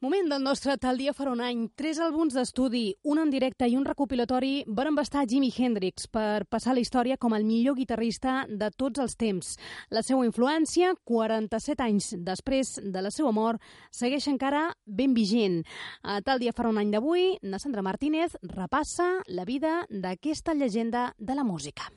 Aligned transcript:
Moment 0.00 0.30
del 0.32 0.40
nostre 0.40 0.78
tal 0.80 0.96
dia 0.96 1.12
farà 1.12 1.34
un 1.34 1.42
any. 1.44 1.66
Tres 1.76 1.98
àlbums 2.00 2.32
d'estudi, 2.32 2.94
un 3.12 3.18
en 3.20 3.28
directe 3.28 3.66
i 3.68 3.74
un 3.76 3.84
recopilatori 3.84 4.62
van 4.64 4.88
embastar 4.88 5.26
Jimi 5.28 5.50
Hendrix 5.52 6.06
per 6.08 6.46
passar 6.48 6.72
la 6.72 6.80
història 6.80 7.18
com 7.20 7.36
el 7.36 7.44
millor 7.44 7.76
guitarrista 7.76 8.46
de 8.48 8.70
tots 8.72 9.04
els 9.04 9.18
temps. 9.20 9.52
La 9.92 10.00
seva 10.00 10.24
influència, 10.24 10.94
47 11.04 11.84
anys 11.84 12.14
després 12.16 12.78
de 12.80 13.04
la 13.04 13.12
seva 13.12 13.28
mort, 13.36 13.60
segueix 13.92 14.24
encara 14.32 14.70
ben 14.86 15.12
vigent. 15.12 15.66
A 16.00 16.22
tal 16.24 16.40
dia 16.40 16.56
farà 16.56 16.72
un 16.72 16.80
any 16.80 16.96
d'avui, 16.96 17.34
na 17.42 17.60
Sandra 17.60 17.84
Martínez 17.84 18.40
repassa 18.56 19.18
la 19.28 19.44
vida 19.44 19.82
d'aquesta 19.90 20.56
llegenda 20.56 21.10
de 21.18 21.36
la 21.36 21.44
música. 21.44 21.92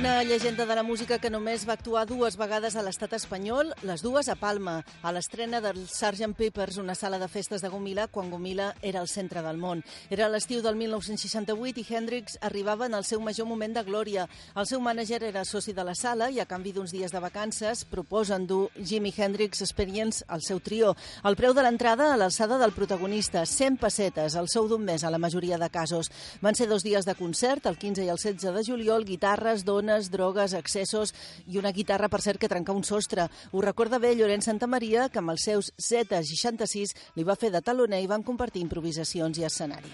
Una 0.00 0.24
llegenda 0.24 0.64
de 0.64 0.74
la 0.74 0.82
música 0.82 1.18
que 1.20 1.28
només 1.28 1.66
va 1.68 1.74
actuar 1.76 2.06
dues 2.08 2.38
vegades 2.40 2.72
a 2.72 2.80
l'estat 2.80 3.12
espanyol, 3.18 3.74
les 3.84 4.00
dues 4.00 4.30
a 4.32 4.34
Palma, 4.40 4.78
a 5.04 5.10
l'estrena 5.12 5.58
del 5.60 5.82
Sgt. 5.82 6.30
Peppers, 6.38 6.78
una 6.80 6.94
sala 6.94 7.18
de 7.20 7.26
festes 7.28 7.60
de 7.60 7.68
Gomila, 7.68 8.06
quan 8.08 8.30
Gomila 8.32 8.70
era 8.80 9.02
el 9.04 9.10
centre 9.12 9.42
del 9.44 9.60
món. 9.60 9.82
Era 10.08 10.30
l'estiu 10.32 10.62
del 10.64 10.78
1968 10.80 11.82
i 11.82 11.84
Hendrix 11.84 12.38
arribava 12.40 12.86
en 12.88 12.96
el 12.96 13.04
seu 13.04 13.20
major 13.20 13.44
moment 13.44 13.76
de 13.76 13.82
glòria. 13.84 14.24
El 14.56 14.64
seu 14.70 14.80
mànager 14.80 15.18
era 15.20 15.42
soci 15.44 15.74
de 15.76 15.84
la 15.84 15.92
sala 15.94 16.30
i 16.30 16.40
a 16.40 16.48
canvi 16.48 16.72
d'uns 16.72 16.96
dies 16.96 17.12
de 17.12 17.20
vacances 17.20 17.84
proposen 17.84 18.48
dur 18.48 18.70
Jimi 18.80 19.12
Hendrix 19.12 19.60
Experience 19.60 20.24
al 20.28 20.40
seu 20.40 20.64
trio. 20.64 20.94
El 21.28 21.36
preu 21.36 21.52
de 21.52 21.60
l'entrada 21.60 22.08
a 22.14 22.16
l'alçada 22.16 22.56
del 22.56 22.72
protagonista, 22.72 23.44
100 23.44 23.76
pessetes, 23.76 24.32
el 24.40 24.48
sou 24.48 24.64
d'un 24.64 24.80
mes 24.80 25.04
a 25.04 25.12
la 25.12 25.20
majoria 25.20 25.60
de 25.60 25.68
casos. 25.68 26.08
Van 26.40 26.56
ser 26.56 26.72
dos 26.72 26.88
dies 26.88 27.04
de 27.04 27.18
concert, 27.20 27.68
el 27.68 27.76
15 27.76 28.08
i 28.08 28.08
el 28.08 28.16
16 28.16 28.56
de 28.56 28.64
juliol, 28.64 29.04
guitarres, 29.04 29.68
dones, 29.68 29.89
drogues, 30.12 30.54
excessos 30.54 31.12
i 31.46 31.58
una 31.58 31.72
guitarra, 31.76 32.08
per 32.08 32.22
cert, 32.22 32.40
que 32.40 32.48
trenca 32.48 32.76
un 32.76 32.84
sostre. 32.86 33.28
Ho 33.52 33.64
recorda 33.64 33.98
bé 33.98 34.14
Llorenç 34.14 34.46
Santa 34.46 34.68
Maria, 34.70 35.08
que 35.10 35.20
amb 35.22 35.34
els 35.34 35.46
seus 35.48 35.72
Z66 35.80 36.94
li 37.16 37.26
va 37.26 37.38
fer 37.38 37.50
de 37.50 37.62
taloner 37.62 38.02
i 38.04 38.10
van 38.10 38.22
compartir 38.26 38.62
improvisacions 38.64 39.38
i 39.38 39.46
escenari. 39.48 39.92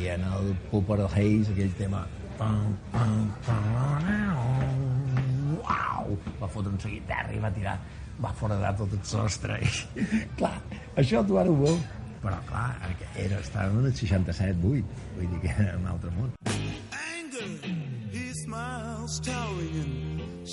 I 0.00 0.10
en 0.16 0.24
el 0.34 0.54
Pupper 0.70 1.04
Hayes, 1.06 1.50
aquell 1.54 1.74
tema... 1.78 2.06
Pam, 2.34 2.72
pam, 2.90 3.28
pam, 3.46 4.08
uau, 5.54 6.16
va 6.40 6.48
fotre 6.50 6.72
un 6.72 6.80
seguit 6.82 7.04
terra 7.06 7.30
i 7.30 7.38
va 7.38 7.52
tirar 7.54 7.76
va 8.22 8.32
foradar 8.38 8.74
tot 8.78 8.92
el 8.94 9.02
sostre 9.08 9.58
i, 9.62 9.70
clar, 10.38 10.56
això 11.00 11.24
tu 11.26 11.38
ara 11.40 11.50
ho 11.50 11.60
veus 11.64 11.80
però 12.24 12.38
clar, 12.48 12.68
era, 13.20 13.40
estàvem 13.40 13.82
en 13.82 13.90
el 13.90 13.96
67-8 13.98 14.60
vull 14.62 15.32
dir 15.34 15.42
que 15.42 15.54
era 15.56 15.78
un 15.80 15.90
altre 15.92 16.14
món 16.18 16.32
house 19.04 19.20
towering 19.20 19.74
in 19.74 20.03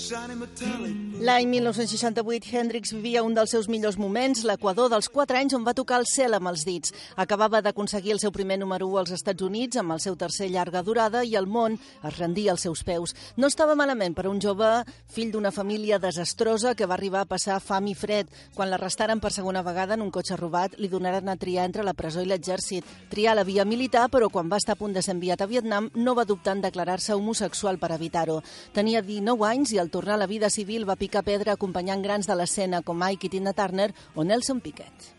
L'any 0.02 1.46
1968, 1.46 2.48
Hendrix 2.50 2.90
vivia 2.90 3.22
un 3.22 3.34
dels 3.36 3.52
seus 3.54 3.68
millors 3.70 3.94
moments, 4.00 4.40
l'equador 4.42 4.88
dels 4.90 5.06
4 5.06 5.38
anys 5.38 5.54
on 5.54 5.62
va 5.62 5.74
tocar 5.78 6.00
el 6.00 6.06
cel 6.10 6.34
amb 6.34 6.50
els 6.50 6.64
dits. 6.66 6.90
Acabava 7.14 7.60
d'aconseguir 7.62 8.16
el 8.16 8.18
seu 8.18 8.32
primer 8.34 8.56
número 8.58 8.88
1 8.90 8.98
als 8.98 9.12
Estats 9.14 9.46
Units 9.46 9.78
amb 9.78 9.94
el 9.94 10.00
seu 10.02 10.16
tercer 10.18 10.48
llarga 10.50 10.82
durada 10.82 11.22
i 11.22 11.36
el 11.38 11.46
món 11.46 11.76
es 11.78 12.18
rendia 12.18 12.50
als 12.50 12.64
seus 12.66 12.82
peus. 12.82 13.14
No 13.36 13.46
estava 13.46 13.76
malament 13.78 14.16
per 14.18 14.26
un 14.26 14.40
jove 14.42 14.72
fill 15.06 15.30
d'una 15.30 15.52
família 15.54 16.00
desastrosa 16.02 16.74
que 16.74 16.88
va 16.90 16.98
arribar 16.98 17.22
a 17.22 17.30
passar 17.30 17.60
fam 17.62 17.86
i 17.86 17.94
fred. 17.94 18.26
Quan 18.56 18.72
l'arrestaren 18.72 19.22
per 19.22 19.30
segona 19.30 19.62
vegada 19.62 19.94
en 19.94 20.02
un 20.02 20.10
cotxe 20.10 20.34
robat, 20.40 20.74
li 20.82 20.90
donaren 20.90 21.30
a 21.30 21.38
triar 21.38 21.68
entre 21.70 21.86
la 21.86 21.94
presó 21.94 22.26
i 22.26 22.26
l'exèrcit. 22.26 22.82
Triar 23.14 23.36
la 23.38 23.46
via 23.46 23.64
militar, 23.64 24.08
però 24.10 24.32
quan 24.34 24.50
va 24.50 24.58
estar 24.58 24.74
a 24.74 24.82
punt 24.82 24.98
de 24.98 25.06
ser 25.06 25.14
enviat 25.14 25.46
a 25.46 25.50
Vietnam 25.50 25.92
no 25.94 26.16
va 26.18 26.26
dubtar 26.26 26.56
en 26.56 26.66
declarar-se 26.66 27.14
homosexual 27.14 27.78
per 27.78 27.94
evitar-ho. 27.94 28.40
Tenia 28.74 29.06
19 29.06 29.46
anys 29.46 29.76
i 29.76 29.78
al 29.78 29.91
tornar 29.92 30.16
a 30.16 30.22
la 30.24 30.30
vida 30.30 30.50
civil 30.50 30.88
va 30.88 30.98
picar 30.98 31.22
pedra 31.22 31.54
acompanyant 31.54 32.02
grans 32.02 32.26
de 32.26 32.34
l'escena 32.34 32.82
com 32.82 32.98
Mike 32.98 33.28
i 33.28 33.34
Tina 33.36 33.52
Turner 33.54 33.92
o 34.16 34.24
Nelson 34.24 34.64
Piquet. 34.64 35.12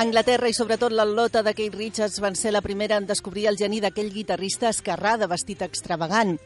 Anglaterra 0.00 0.48
i 0.48 0.54
sobretot 0.56 0.94
l'al·lota 0.96 1.42
de 1.44 1.52
Keith 1.52 1.76
Richards 1.76 2.22
van 2.24 2.38
ser 2.38 2.54
la 2.54 2.62
primera 2.64 2.96
en 2.96 3.04
descobrir 3.04 3.44
el 3.50 3.60
geni 3.60 3.82
d'aquell 3.84 4.08
guitarrista 4.14 4.70
esquerrà 4.72 5.18
de 5.20 5.28
vestit 5.28 5.60
extravagant. 5.66 6.38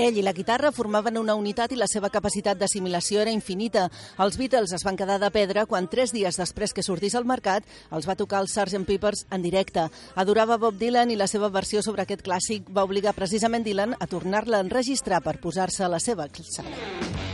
Ell 0.00 0.16
i 0.16 0.22
la 0.24 0.32
guitarra 0.32 0.70
formaven 0.72 1.18
una 1.20 1.34
unitat 1.36 1.74
i 1.74 1.76
la 1.76 1.84
seva 1.90 2.08
capacitat 2.08 2.56
d'assimilació 2.56 3.20
era 3.20 3.34
infinita. 3.34 3.82
Els 4.24 4.38
Beatles 4.40 4.72
es 4.72 4.84
van 4.86 4.96
quedar 4.96 5.18
de 5.20 5.28
pedra 5.34 5.66
quan 5.68 5.90
tres 5.92 6.14
dies 6.16 6.38
després 6.40 6.72
que 6.72 6.84
sortís 6.86 7.18
al 7.18 7.28
mercat 7.28 7.68
els 7.92 8.08
va 8.08 8.16
tocar 8.16 8.40
el 8.40 8.48
Sgt. 8.48 8.86
Peppers 8.88 9.26
en 9.30 9.44
directe. 9.44 9.90
Adorava 10.16 10.56
Bob 10.56 10.78
Dylan 10.80 11.12
i 11.12 11.18
la 11.20 11.28
seva 11.28 11.52
versió 11.52 11.84
sobre 11.84 12.06
aquest 12.06 12.24
clàssic 12.24 12.70
va 12.72 12.86
obligar 12.88 13.12
precisament 13.12 13.66
Dylan 13.66 13.92
a 14.00 14.08
tornar-la 14.08 14.62
a 14.62 14.64
enregistrar 14.64 15.20
per 15.20 15.36
posar-se 15.36 15.84
a 15.84 15.92
la 15.92 16.00
seva 16.00 16.24
alçada. 16.24 17.29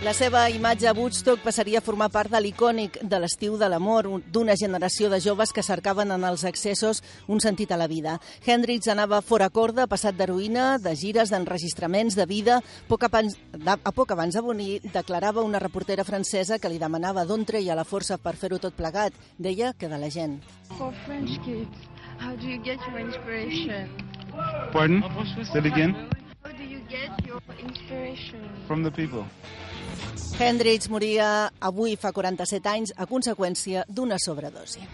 La 0.00 0.14
seva 0.16 0.46
imatge 0.48 0.86
a 0.88 0.94
Woodstock 0.96 1.42
passaria 1.44 1.82
a 1.82 1.84
formar 1.84 2.06
part 2.08 2.32
de 2.32 2.38
l'icònic 2.40 2.94
de 3.04 3.18
l'estiu 3.20 3.58
de 3.60 3.66
l'amor 3.68 4.06
d'una 4.32 4.54
generació 4.56 5.10
de 5.12 5.18
joves 5.20 5.50
que 5.52 5.60
cercaven 5.60 6.08
en 6.14 6.22
els 6.24 6.44
excessos 6.48 7.02
un 7.28 7.42
sentit 7.44 7.68
a 7.68 7.76
la 7.76 7.86
vida. 7.86 8.14
Hendrix 8.46 8.88
anava 8.88 9.18
fora 9.20 9.50
corda, 9.52 9.84
passat 9.86 10.16
d'heroïna, 10.16 10.78
de 10.80 10.94
gires, 10.96 11.28
d'enregistraments, 11.28 12.16
de 12.16 12.24
vida. 12.24 12.62
Poc 12.88 13.04
abans, 13.10 13.36
de, 13.52 13.74
a 13.76 13.92
poc 13.92 14.14
abans 14.16 14.32
de 14.32 14.42
venir, 14.46 14.80
declarava 14.94 15.44
una 15.44 15.60
reportera 15.60 16.06
francesa 16.08 16.56
que 16.58 16.70
li 16.72 16.80
demanava 16.80 17.26
d'on 17.28 17.44
treia 17.44 17.76
la 17.76 17.84
força 17.84 18.16
per 18.16 18.38
fer-ho 18.40 18.56
tot 18.56 18.72
plegat. 18.80 19.12
Deia 19.36 19.74
que 19.76 19.92
de 19.92 19.98
la 20.00 20.08
gent. 20.08 20.38
For 20.78 20.96
French 21.04 21.36
kids, 21.44 21.76
how 22.16 22.32
do 22.40 22.48
you 22.48 22.56
get 22.64 22.80
your 22.88 23.04
inspiration? 23.04 23.92
Pardon? 24.72 25.04
Say 25.44 25.60
it 25.60 25.66
again. 25.66 25.92
From 28.66 28.82
the 28.82 28.90
people. 28.90 29.24
Hendrix 30.38 30.88
moria 30.88 31.50
avui 31.60 31.96
fa 32.00 32.12
47 32.16 32.68
anys 32.70 32.94
a 32.96 33.06
conseqüència 33.06 33.84
d'una 33.88 34.18
sobredosi. 34.22 34.86